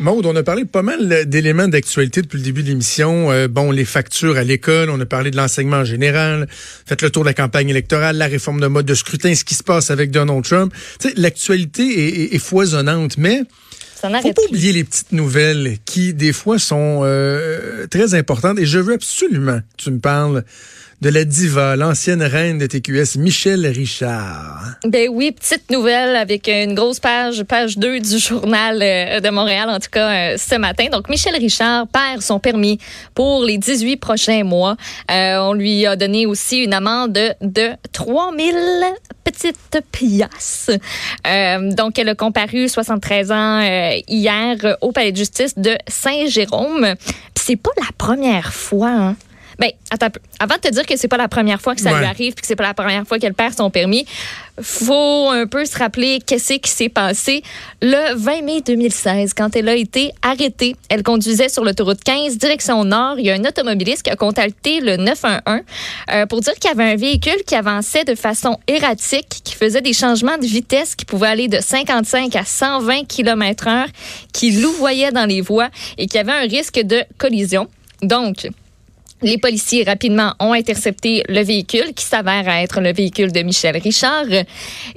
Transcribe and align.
Maude, 0.00 0.24
on 0.24 0.34
a 0.34 0.42
parlé 0.42 0.64
pas 0.64 0.80
mal 0.80 1.26
d'éléments 1.26 1.68
d'actualité 1.68 2.22
depuis 2.22 2.38
le 2.38 2.44
début 2.44 2.62
de 2.62 2.68
l'émission. 2.68 3.30
Euh, 3.30 3.48
bon, 3.48 3.70
les 3.70 3.84
factures 3.84 4.38
à 4.38 4.44
l'école, 4.44 4.88
on 4.88 4.98
a 4.98 5.04
parlé 5.04 5.30
de 5.30 5.36
l'enseignement 5.36 5.76
en 5.76 5.84
général, 5.84 6.48
faites 6.86 7.02
le 7.02 7.10
tour 7.10 7.22
de 7.22 7.28
la 7.28 7.34
campagne 7.34 7.68
électorale, 7.68 8.16
la 8.16 8.26
réforme 8.26 8.60
de 8.60 8.66
mode 8.66 8.86
de 8.86 8.94
scrutin, 8.94 9.34
ce 9.34 9.44
qui 9.44 9.54
se 9.54 9.62
passe 9.62 9.90
avec 9.90 10.10
Donald 10.10 10.42
Trump. 10.42 10.72
L'actualité 11.16 12.34
est, 12.34 12.38
foisonnante, 12.38 13.18
mais 13.18 13.42
faut 14.00 14.08
pas 14.08 14.42
oublier 14.48 14.72
les 14.72 14.84
petites 14.84 15.12
nouvelles 15.12 15.76
qui, 15.84 16.14
des 16.14 16.32
fois, 16.32 16.58
sont 16.58 17.02
euh, 17.04 17.86
très 17.88 18.14
importantes. 18.14 18.58
Et 18.58 18.64
je 18.64 18.78
veux 18.78 18.94
absolument 18.94 19.58
que 19.58 19.84
tu 19.84 19.90
me 19.90 19.98
parles 19.98 20.44
de 21.00 21.08
la 21.08 21.24
diva, 21.24 21.76
l'ancienne 21.76 22.22
reine 22.22 22.58
de 22.58 22.66
TQS, 22.66 23.16
Michel 23.16 23.66
Richard. 23.66 24.76
Ben 24.84 25.08
oui, 25.10 25.32
petite 25.32 25.70
nouvelle 25.70 26.14
avec 26.14 26.46
une 26.46 26.74
grosse 26.74 27.00
page, 27.00 27.42
page 27.44 27.78
2 27.78 28.00
du 28.00 28.18
journal 28.18 28.80
euh, 28.82 29.20
de 29.20 29.30
Montréal, 29.30 29.70
en 29.70 29.78
tout 29.78 29.88
cas 29.90 30.10
euh, 30.10 30.36
ce 30.36 30.56
matin. 30.56 30.88
Donc, 30.92 31.08
Michel 31.08 31.34
Richard 31.36 31.86
perd 31.86 32.20
son 32.20 32.38
permis 32.38 32.78
pour 33.14 33.44
les 33.44 33.56
18 33.56 33.96
prochains 33.96 34.44
mois. 34.44 34.76
Euh, 35.10 35.38
on 35.38 35.54
lui 35.54 35.86
a 35.86 35.96
donné 35.96 36.26
aussi 36.26 36.58
une 36.58 36.74
amende 36.74 37.12
de, 37.12 37.32
de 37.40 37.70
3000 37.92 38.54
petites 39.24 39.80
piastres. 39.92 40.72
donc, 41.76 41.98
elle 41.98 42.10
a 42.10 42.14
comparu 42.14 42.68
73 42.68 43.32
ans 43.32 43.60
hier 44.06 44.76
au 44.82 44.92
palais 44.92 45.12
de 45.12 45.16
justice 45.16 45.56
de 45.56 45.78
Saint-Jérôme. 45.88 46.94
c'est 47.34 47.56
pas 47.56 47.70
la 47.78 47.88
première 47.96 48.52
fois, 48.52 48.90
hein, 48.90 49.16
ben, 49.60 49.72
attends, 49.90 50.08
avant 50.38 50.54
de 50.54 50.60
te 50.60 50.68
dire 50.68 50.86
que 50.86 50.96
c'est 50.96 51.06
pas 51.06 51.18
la 51.18 51.28
première 51.28 51.60
fois 51.60 51.74
que 51.74 51.82
ça 51.82 51.90
lui 51.90 52.06
arrive 52.06 52.32
puis 52.32 52.40
que 52.40 52.46
c'est 52.46 52.56
pas 52.56 52.62
la 52.62 52.72
première 52.72 53.06
fois 53.06 53.18
qu'elle 53.18 53.34
perd 53.34 53.54
son 53.54 53.68
permis, 53.68 54.06
faut 54.58 55.28
un 55.28 55.46
peu 55.46 55.66
se 55.66 55.76
rappeler 55.76 56.18
qu'est-ce 56.24 56.54
qui 56.54 56.70
s'est 56.70 56.88
passé 56.88 57.42
le 57.82 58.14
20 58.14 58.40
mai 58.40 58.62
2016 58.62 59.34
quand 59.34 59.54
elle 59.54 59.68
a 59.68 59.74
été 59.74 60.12
arrêtée. 60.22 60.76
Elle 60.88 61.02
conduisait 61.02 61.50
sur 61.50 61.62
l'autoroute 61.62 62.02
15 62.02 62.38
direction 62.38 62.84
nord. 62.86 63.18
Il 63.18 63.26
y 63.26 63.30
a 63.30 63.34
un 63.34 63.44
automobiliste 63.44 64.02
qui 64.02 64.10
a 64.10 64.16
contacté 64.16 64.80
le 64.80 64.96
911 64.96 65.60
euh, 66.10 66.24
pour 66.24 66.40
dire 66.40 66.54
qu'il 66.54 66.70
y 66.70 66.72
avait 66.72 66.92
un 66.92 66.96
véhicule 66.96 67.42
qui 67.46 67.54
avançait 67.54 68.04
de 68.04 68.14
façon 68.14 68.58
erratique, 68.66 69.42
qui 69.44 69.54
faisait 69.54 69.82
des 69.82 69.92
changements 69.92 70.38
de 70.38 70.46
vitesse 70.46 70.94
qui 70.94 71.04
pouvaient 71.04 71.28
aller 71.28 71.48
de 71.48 71.60
55 71.60 72.34
à 72.34 72.46
120 72.46 73.06
km/h, 73.06 73.88
qui 74.32 74.52
louvoyait 74.52 75.12
dans 75.12 75.26
les 75.26 75.42
voies 75.42 75.68
et 75.98 76.06
qui 76.06 76.16
avait 76.16 76.32
un 76.32 76.48
risque 76.48 76.80
de 76.80 77.04
collision. 77.18 77.68
Donc, 78.02 78.48
les 79.22 79.38
policiers 79.38 79.84
rapidement 79.84 80.34
ont 80.38 80.52
intercepté 80.52 81.22
le 81.28 81.42
véhicule 81.42 81.92
qui 81.94 82.04
s'avère 82.04 82.48
être 82.48 82.80
le 82.80 82.92
véhicule 82.92 83.32
de 83.32 83.40
Michel 83.42 83.76
Richard 83.76 84.26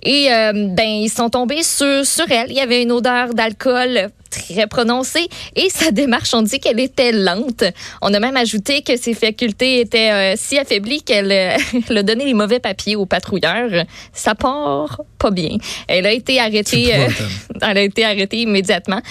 et 0.02 0.32
euh, 0.32 0.52
ben 0.70 0.88
ils 0.88 1.10
sont 1.10 1.30
tombés 1.30 1.64
sur 1.64 2.06
sur 2.06 2.30
elle. 2.32 2.50
Il 2.50 2.58
y 2.58 2.62
avait 2.62 2.84
une 2.84 2.92
odeur 2.92 3.34
d'alcool 3.34 4.10
très 4.30 4.66
prononcée 4.68 5.28
et 5.56 5.70
sa 5.70 5.92
démarche 5.92 6.34
on 6.34 6.42
dit 6.42 6.60
qu'elle 6.60 6.80
était 6.80 7.12
lente. 7.12 7.64
On 8.02 8.14
a 8.14 8.20
même 8.20 8.38
ajouté 8.38 8.82
que 8.82 8.98
ses 8.98 9.14
facultés 9.14 9.82
étaient 9.82 10.12
euh, 10.12 10.34
si 10.38 10.58
affaiblies 10.58 11.04
qu'elle 11.04 11.32
euh, 11.32 11.58
a 11.98 12.04
donné 12.04 12.26
les 12.26 12.34
mauvais 12.34 12.60
papiers 12.60 12.96
au 12.96 13.06
patrouilleur. 13.06 13.86
Ça 14.14 14.36
part 14.36 15.02
pas 15.20 15.32
bien. 15.32 15.58
Elle 15.88 16.06
a 16.06 16.12
été 16.12 16.40
arrêtée. 16.40 16.94
elle 17.62 17.78
a 17.78 17.82
été 17.82 18.06
arrêtée 18.06 18.38
immédiatement. 18.38 19.02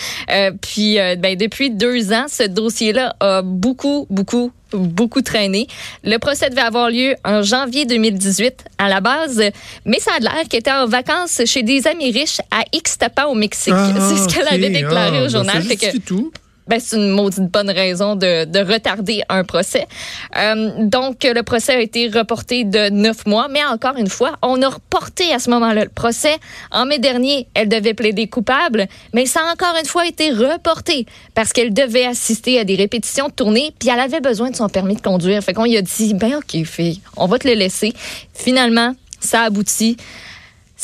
puis 0.60 0.96
ben 1.18 1.36
depuis 1.36 1.70
deux 1.70 2.12
ans, 2.12 2.26
ce 2.28 2.44
dossier-là 2.44 3.14
a 3.20 3.42
beaucoup 3.42 4.06
beaucoup 4.10 4.52
beaucoup 4.78 5.22
traîné. 5.22 5.66
Le 6.04 6.18
procès 6.18 6.50
devait 6.50 6.62
avoir 6.62 6.90
lieu 6.90 7.14
en 7.24 7.42
janvier 7.42 7.84
2018 7.86 8.64
à 8.78 8.88
la 8.88 9.00
base, 9.00 9.42
mais 9.84 9.98
ça 9.98 10.12
a 10.16 10.20
l'air 10.20 10.48
qu'elle 10.48 10.60
était 10.60 10.72
en 10.72 10.86
vacances 10.86 11.42
chez 11.46 11.62
des 11.62 11.86
amis 11.86 12.10
riches 12.10 12.40
à 12.50 12.64
Ixtapa 12.72 13.24
au 13.24 13.34
Mexique. 13.34 13.74
Ah, 13.76 13.94
c'est 14.08 14.16
ce 14.16 14.28
qu'elle 14.28 14.48
avait 14.48 14.70
déclaré 14.70 15.18
au 15.18 15.20
ah, 15.20 15.22
ben, 15.22 15.28
journal. 15.28 15.62
c'est 15.62 16.04
tout 16.04 16.32
ben, 16.66 16.80
c'est 16.80 16.96
une 16.96 17.10
maudite 17.10 17.50
bonne 17.50 17.70
raison 17.70 18.16
de, 18.16 18.44
de 18.44 18.58
retarder 18.60 19.22
un 19.28 19.44
procès. 19.44 19.86
Euh, 20.36 20.70
donc, 20.78 21.24
le 21.24 21.42
procès 21.42 21.74
a 21.74 21.80
été 21.80 22.08
reporté 22.08 22.64
de 22.64 22.90
neuf 22.90 23.26
mois, 23.26 23.48
mais 23.48 23.64
encore 23.64 23.96
une 23.96 24.08
fois, 24.08 24.36
on 24.42 24.60
a 24.62 24.68
reporté 24.68 25.32
à 25.32 25.38
ce 25.38 25.50
moment-là 25.50 25.84
le 25.84 25.90
procès. 25.90 26.36
En 26.70 26.86
mai 26.86 26.98
dernier, 26.98 27.48
elle 27.54 27.68
devait 27.68 27.94
plaider 27.94 28.28
coupable, 28.28 28.86
mais 29.12 29.26
ça 29.26 29.40
a 29.40 29.52
encore 29.52 29.74
une 29.78 29.86
fois 29.86 30.06
été 30.06 30.30
reporté 30.30 31.06
parce 31.34 31.52
qu'elle 31.52 31.72
devait 31.72 32.06
assister 32.06 32.58
à 32.58 32.64
des 32.64 32.76
répétitions 32.76 33.28
de 33.28 33.32
tournée, 33.32 33.72
puis 33.78 33.88
elle 33.88 34.00
avait 34.00 34.20
besoin 34.20 34.50
de 34.50 34.56
son 34.56 34.68
permis 34.68 34.96
de 34.96 35.02
conduire. 35.02 35.42
Fait 35.42 35.54
qu'on 35.54 35.64
lui 35.64 35.76
a 35.76 35.82
dit, 35.82 36.14
ben 36.14 36.36
ok, 36.36 36.64
fille, 36.64 37.00
on 37.16 37.26
va 37.26 37.38
te 37.38 37.48
le 37.48 37.54
laisser. 37.54 37.92
Finalement, 38.34 38.94
ça 39.20 39.42
aboutit. 39.42 39.96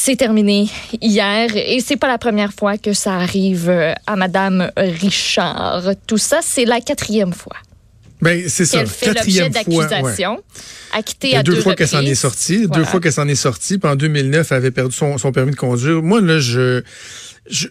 C'est 0.01 0.15
terminé 0.15 0.69
hier 1.03 1.51
et 1.57 1.81
c'est 1.81 1.97
pas 1.97 2.07
la 2.07 2.19
première 2.19 2.53
fois 2.53 2.79
que 2.79 2.93
ça 2.93 3.15
arrive 3.15 3.69
euh, 3.69 3.93
à 4.07 4.15
Madame 4.15 4.71
Richard. 4.77 5.91
Tout 6.07 6.19
ça, 6.19 6.39
c'est 6.41 6.65
la 6.65 6.81
quatrième 6.81 7.33
fois. 7.33 7.57
Ben, 8.23 8.49
c'est 8.49 8.65
ça. 8.65 8.79
Elle 8.79 8.87
fait 8.87 9.13
l'objet 9.13 9.51
d'accusations. 9.51 10.41
Acquittée 10.93 11.37
à 11.37 11.43
deux, 11.43 11.57
deux 11.57 11.63
fois 11.63 11.75
qu'elle 11.75 11.89
s'en 11.89 12.03
est 12.03 12.15
sortie. 12.15 12.69
Deux 12.69 12.85
fois 12.85 13.01
qu'elle 13.01 13.13
s'en 13.13 13.27
est 13.27 13.35
sortie. 13.35 13.79
Puis 13.79 13.91
en 13.91 13.97
2009, 13.97 14.53
elle 14.53 14.57
avait 14.57 14.71
perdu 14.71 14.95
son, 14.95 15.19
son 15.19 15.33
permis 15.33 15.51
de 15.51 15.57
conduire. 15.57 16.01
Moi, 16.01 16.21
là, 16.21 16.39
je, 16.39 16.83
je, 17.51 17.67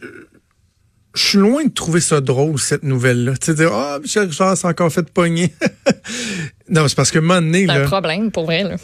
je 1.15 1.25
suis 1.25 1.37
loin 1.37 1.63
de 1.63 1.71
trouver 1.71 2.01
ça 2.01 2.19
drôle, 2.19 2.59
cette 2.59 2.83
nouvelle-là. 2.83 3.37
Tu 3.37 3.45
sais, 3.45 3.53
dire, 3.53 3.71
ah, 3.71 3.95
oh, 3.95 4.01
Michel 4.01 4.27
Richard 4.27 4.57
s'est 4.57 4.67
encore 4.67 4.91
fait 4.91 5.09
pogner. 5.09 5.53
non, 6.69 6.87
c'est 6.87 6.95
parce 6.95 7.11
que 7.11 7.19
un 7.19 7.21
moment 7.21 7.41
donné, 7.41 7.65
C'est 7.65 7.71
un 7.71 7.85
problème, 7.85 8.31
pour 8.31 8.45
vrai, 8.45 8.63
là. 8.63 8.75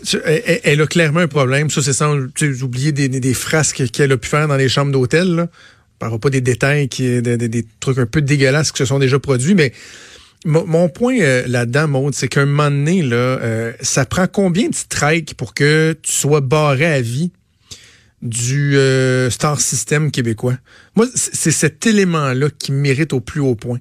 Elle, 0.63 0.81
a 0.81 0.87
clairement 0.87 1.19
un 1.19 1.27
problème. 1.27 1.69
Ça, 1.69 1.81
c'est 1.81 1.93
sans 1.93 2.15
oublier 2.61 2.91
des, 2.91 3.09
des, 3.09 3.33
frasques 3.33 3.89
qu'elle 3.91 4.11
a 4.11 4.17
pu 4.17 4.29
faire 4.29 4.47
dans 4.47 4.55
les 4.55 4.69
chambres 4.69 4.91
d'hôtel, 4.91 5.35
là. 5.35 5.43
On 5.43 5.97
parlera 5.99 6.19
pas 6.19 6.29
des 6.29 6.41
détails, 6.41 6.87
qui, 6.87 7.21
des, 7.21 7.37
des, 7.37 7.65
trucs 7.79 7.97
un 7.97 8.05
peu 8.05 8.21
dégueulasses 8.21 8.71
qui 8.71 8.79
se 8.79 8.85
sont 8.85 8.99
déjà 8.99 9.19
produits, 9.19 9.55
mais 9.55 9.73
mon, 10.45 10.89
point 10.89 11.19
euh, 11.19 11.43
là-dedans, 11.47 11.87
Maud, 11.87 12.13
c'est 12.13 12.27
qu'un 12.27 12.41
un 12.41 12.45
moment 12.45 12.69
donné, 12.69 13.01
là, 13.01 13.15
euh, 13.15 13.73
ça 13.81 14.05
prend 14.05 14.27
combien 14.27 14.69
de 14.69 14.75
strikes 14.75 15.35
pour 15.35 15.53
que 15.53 15.97
tu 16.01 16.11
sois 16.11 16.41
barré 16.41 16.85
à 16.85 17.01
vie 17.01 17.31
du 18.21 18.77
euh, 18.77 19.29
Star 19.29 19.59
System 19.61 20.11
québécois? 20.11 20.57
Moi, 20.95 21.07
c'est 21.15 21.51
cet 21.51 21.85
élément-là 21.87 22.49
qui 22.57 22.71
mérite 22.71 23.13
au 23.13 23.21
plus 23.21 23.39
haut 23.39 23.55
point. 23.55 23.79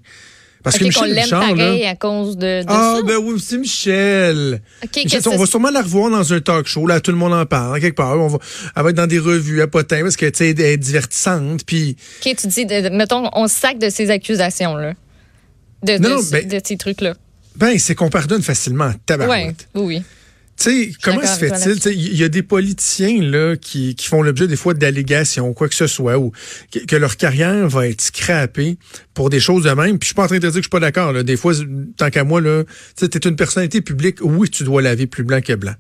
Parce 0.63 0.79
que 0.79 0.85
Michel 0.85 1.19
Richard, 1.19 1.57
là, 1.57 1.91
à 1.91 1.97
cause 1.97 2.37
de, 2.37 2.63
ah, 2.69 3.01
ben 3.05 3.17
oui, 3.17 3.41
c'est 3.41 3.59
Michel. 3.59 4.63
on 5.27 5.37
va 5.37 5.47
sûrement 5.47 5.71
la 5.71 5.83
revoir 5.83 6.11
dans 6.11 6.33
un 6.33 6.41
talk 6.41 6.67
show. 6.67 6.87
Là, 6.87 7.01
tout 7.01 7.11
le 7.11 7.17
monde 7.17 7.33
en 7.33 7.47
parle. 7.47 7.81
Quelque 7.81 7.97
part, 7.97 8.19
on 8.19 8.29
va, 8.29 8.39
elle 8.77 8.83
va 8.83 8.91
être 8.91 8.97
dans 8.97 9.07
des 9.07 9.19
revues 9.19 9.61
à 9.61 9.67
potin 9.67 10.03
parce 10.03 10.17
que 10.17 10.27
tu 10.27 10.39
sais, 10.39 10.51
elle 10.51 10.61
est 10.61 10.77
divertissante. 10.77 11.65
Puis. 11.67 11.97
Ok, 12.25 12.37
tu 12.37 12.47
dis, 12.47 12.67
mettons, 12.93 13.29
on 13.35 13.49
se 13.49 13.55
sac 13.55 13.79
de 13.79 13.91
ces 13.91 14.11
accusations 14.11 14.77
là, 14.77 14.95
de, 15.83 15.99
de, 15.99 16.31
ben 16.31 16.49
de, 16.49 16.61
ces 16.65 16.77
trucs 16.77 17.01
là. 17.01 17.15
Ben, 17.57 17.79
c'est 17.79 17.95
qu'on 17.95 18.11
pardonne 18.11 18.43
facilement. 18.43 18.93
Tabarouette. 19.05 19.69
oui, 19.75 19.83
oui. 19.97 20.03
Sais, 20.63 20.93
comment 21.03 21.27
se 21.27 21.39
fait-il? 21.39 22.01
Il 22.01 22.17
y 22.17 22.23
a 22.23 22.29
des 22.29 22.45
politiciens 22.45 23.21
là 23.21 23.57
qui, 23.57 23.97
qui 23.97 24.07
font 24.07 24.23
l'objet 24.23 24.47
des 24.47 24.55
fois 24.55 24.75
d'allégations 24.75 25.49
ou 25.49 25.55
quoi 25.55 25.69
que 25.69 25.75
ce 25.75 25.89
soit, 25.89 26.19
ou 26.19 26.31
que, 26.87 26.95
leur 26.95 27.17
carrière 27.17 27.69
va 27.69 27.89
être 27.89 28.01
scrappée 28.01 28.79
pour 29.13 29.29
des 29.29 29.41
choses 29.41 29.65
de 29.65 29.71
même. 29.71 29.99
Puis 29.99 30.07
je 30.07 30.07
suis 30.07 30.15
pas 30.15 30.25
en 30.25 30.29
train 30.29 30.37
de 30.37 30.41
dire 30.41 30.51
que 30.51 30.57
je 30.59 30.63
suis 30.63 30.69
pas 30.69 30.79
d'accord. 30.79 31.13
Des 31.25 31.37
fois, 31.37 31.53
tant 31.97 32.11
qu'à 32.11 32.23
moi, 32.23 32.41
là, 32.41 32.63
tu 32.97 33.05
es 33.05 33.29
une 33.29 33.35
personnalité 33.35 33.81
publique, 33.81 34.19
oui, 34.23 34.51
tu 34.51 34.63
dois 34.63 34.83
laver 34.83 35.09
plus 35.09 35.25
blanc 35.25 35.41
que 35.41 35.55
blanc. 35.55 35.75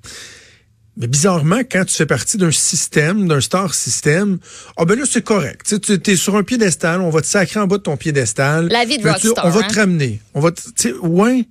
Mais 0.97 1.07
bizarrement, 1.07 1.61
quand 1.61 1.85
tu 1.85 1.95
fais 1.95 2.07
partie 2.07 2.37
d'un 2.37 2.51
système, 2.51 3.29
d'un 3.29 3.41
star 3.41 3.75
système, 3.75 4.39
ah 4.77 4.85
ben 4.85 4.99
là, 4.99 5.05
c'est 5.09 5.23
correct. 5.23 5.75
Tu 5.81 6.11
es 6.11 6.17
sur 6.17 6.37
un 6.37 6.43
piédestal, 6.43 7.01
on 7.01 7.11
va 7.11 7.23
te 7.23 7.27
sacrer 7.27 7.61
en 7.61 7.69
bas 7.69 7.79
de 7.79 7.83
ton 7.83 7.97
piédestal. 7.97 8.67
La 8.67 8.85
vie 8.85 8.99
de 8.99 9.09
rockstar, 9.09 9.47
On 9.47 9.51
va 9.51 9.61
hein? 9.61 9.69
te 9.69 9.75
ramener. 9.77 10.21
On 10.35 10.41
va 10.41 10.51
te, 10.51 10.89
ouais. 11.07 11.47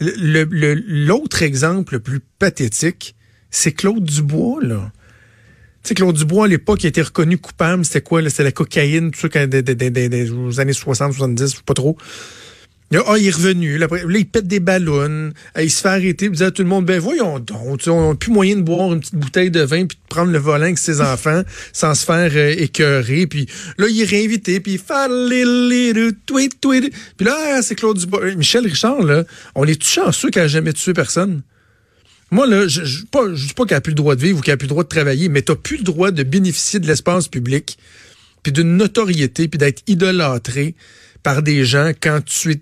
L'autre 0.00 1.42
exemple 1.42 1.94
le 1.94 2.00
plus 2.00 2.20
pathétique, 2.38 3.16
c'est 3.50 3.72
Claude 3.72 4.04
Dubois, 4.04 4.58
là. 4.62 4.92
Tu 5.82 5.88
sais, 5.88 5.94
Claude 5.94 6.16
Dubois, 6.16 6.44
à 6.44 6.48
l'époque, 6.48 6.82
il 6.82 6.86
a 6.86 6.88
été 6.88 7.02
reconnu 7.02 7.38
coupable. 7.38 7.84
C'était 7.84 8.00
quoi? 8.00 8.28
C'était 8.28 8.44
la 8.44 8.52
cocaïne, 8.52 9.10
tout 9.10 9.28
ça, 9.32 9.46
des, 9.46 9.62
des, 9.62 9.74
des, 9.74 10.08
des, 10.08 10.60
années 10.60 10.72
60, 10.72 11.12
70, 11.12 11.62
pas 11.62 11.74
trop. 11.74 11.96
Ah, 12.94 13.18
il 13.18 13.26
est 13.26 13.34
revenu. 13.34 13.76
Là, 13.76 13.86
il 13.92 14.26
pète 14.26 14.46
des 14.46 14.60
ballons. 14.60 15.32
Il 15.60 15.70
se 15.70 15.82
fait 15.82 15.88
arrêter. 15.88 16.26
Il 16.26 16.30
dit 16.30 16.42
à 16.42 16.50
tout 16.50 16.62
le 16.62 16.68
monde, 16.68 16.86
ben 16.86 16.98
voyons 16.98 17.38
donc, 17.38 17.80
on 17.86 18.08
n'a 18.08 18.14
plus 18.14 18.32
moyen 18.32 18.56
de 18.56 18.62
boire 18.62 18.94
une 18.94 19.00
petite 19.00 19.16
bouteille 19.16 19.50
de 19.50 19.60
vin 19.60 19.84
puis 19.84 19.96
de 19.96 20.08
prendre 20.08 20.32
le 20.32 20.38
volant 20.38 20.64
avec 20.64 20.78
ses 20.78 21.02
enfants 21.02 21.42
sans 21.72 21.94
se 21.94 22.04
faire 22.06 22.30
euh, 22.34 22.54
écœurer. 22.56 23.26
Puis 23.26 23.46
là, 23.76 23.86
il 23.88 24.00
est 24.00 24.06
réinvité. 24.06 24.60
Puis 24.60 24.72
il 24.72 24.78
fait 24.78 26.14
tweet, 26.26 26.60
tweet. 26.60 26.92
Puis 27.16 27.26
là, 27.26 27.60
c'est 27.60 27.74
Claude 27.74 27.98
Dubois. 27.98 28.22
Euh, 28.22 28.34
Michel 28.36 28.64
Richard, 28.64 29.02
là, 29.02 29.24
on 29.54 29.66
est 29.66 29.82
chanceux 29.82 30.30
qu'il 30.30 30.40
n'a 30.40 30.48
jamais 30.48 30.72
tué 30.72 30.94
personne? 30.94 31.42
Moi, 32.30 32.46
là, 32.46 32.68
je 32.68 32.80
ne 32.80 32.86
dis 33.34 33.54
pas 33.54 33.64
qu'il 33.64 33.74
n'a 33.74 33.80
plus 33.80 33.90
le 33.90 33.96
droit 33.96 34.14
de 34.14 34.20
vivre 34.20 34.38
ou 34.38 34.42
qu'il 34.42 34.52
n'a 34.52 34.56
plus 34.56 34.66
le 34.66 34.70
droit 34.70 34.84
de 34.84 34.88
travailler, 34.88 35.28
mais 35.28 35.42
tu 35.42 35.52
n'as 35.52 35.56
plus 35.56 35.78
le 35.78 35.82
droit 35.82 36.10
de 36.10 36.22
bénéficier 36.22 36.78
de 36.78 36.86
l'espace 36.86 37.28
public, 37.28 37.78
puis 38.42 38.52
d'une 38.52 38.76
notoriété, 38.76 39.48
puis 39.48 39.58
d'être 39.58 39.82
idolâtré 39.86 40.74
par 41.22 41.42
des 41.42 41.64
gens 41.64 41.92
quand 42.00 42.20
tu 42.24 42.52
es 42.52 42.60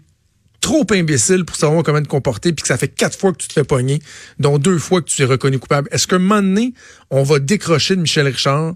trop 0.67 0.85
imbécile 0.91 1.45
pour 1.45 1.55
savoir 1.55 1.85
comment 1.85 2.03
te 2.03 2.09
comporter, 2.09 2.53
puis 2.53 2.63
que 2.63 2.67
ça 2.67 2.77
fait 2.77 2.89
quatre 2.89 3.17
fois 3.17 3.31
que 3.31 3.37
tu 3.37 3.47
te 3.47 3.53
fais 3.53 3.63
pogner, 3.63 4.03
dont 4.41 4.59
deux 4.59 4.79
fois 4.79 5.01
que 5.01 5.09
tu 5.09 5.23
es 5.23 5.25
reconnu 5.25 5.61
coupable. 5.61 5.89
Est-ce 5.93 6.09
qu'un 6.09 6.19
moment 6.19 6.43
donné, 6.43 6.75
on 7.11 7.23
va 7.23 7.39
décrocher 7.39 7.95
de 7.95 8.01
Michel 8.01 8.27
Richard, 8.27 8.75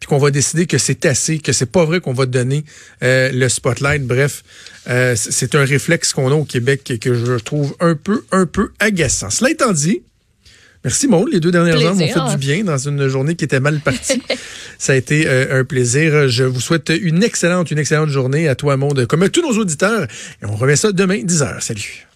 puis 0.00 0.08
qu'on 0.08 0.18
va 0.18 0.32
décider 0.32 0.66
que 0.66 0.76
c'est 0.76 1.06
assez, 1.06 1.38
que 1.38 1.52
c'est 1.52 1.70
pas 1.70 1.84
vrai 1.84 2.00
qu'on 2.00 2.14
va 2.14 2.26
te 2.26 2.32
donner 2.32 2.64
euh, 3.04 3.30
le 3.30 3.48
spotlight? 3.48 4.04
Bref, 4.08 4.42
euh, 4.88 5.14
c'est 5.14 5.54
un 5.54 5.64
réflexe 5.64 6.12
qu'on 6.12 6.32
a 6.32 6.34
au 6.34 6.44
Québec 6.44 6.98
que 7.00 7.14
je 7.14 7.34
trouve 7.34 7.76
un 7.78 7.94
peu, 7.94 8.24
un 8.32 8.46
peu 8.46 8.72
agaçant. 8.80 9.30
Cela 9.30 9.52
étant 9.52 9.70
dit, 9.70 10.02
Merci 10.84 11.08
Maud. 11.08 11.28
Les 11.30 11.40
deux 11.40 11.50
dernières 11.50 11.82
heures 11.84 11.94
m'ont 11.94 12.06
fait 12.06 12.30
du 12.30 12.36
bien 12.38 12.64
dans 12.64 12.78
une 12.78 13.06
journée 13.08 13.34
qui 13.34 13.44
était 13.44 13.60
mal 13.60 13.80
partie. 13.80 14.22
Ça 14.78 14.92
a 14.92 14.96
été 14.96 15.26
euh, 15.26 15.60
un 15.60 15.64
plaisir. 15.64 16.28
Je 16.28 16.44
vous 16.44 16.60
souhaite 16.60 16.90
une 16.90 17.22
excellente, 17.22 17.70
une 17.70 17.78
excellente 17.78 18.08
journée 18.08 18.48
à 18.48 18.54
toi 18.54 18.76
Maud, 18.76 19.06
comme 19.06 19.22
à 19.22 19.28
tous 19.28 19.42
nos 19.42 19.58
auditeurs. 19.58 20.06
Et 20.42 20.46
on 20.46 20.56
remet 20.56 20.76
ça 20.76 20.92
demain, 20.92 21.18
10h. 21.18 21.60
Salut. 21.60 22.09